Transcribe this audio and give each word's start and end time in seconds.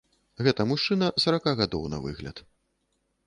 Гэта 0.45 0.65
мужчына 0.69 1.09
сарака 1.25 1.53
гадоў 1.61 1.83
на 1.97 1.99
выгляд. 2.05 2.37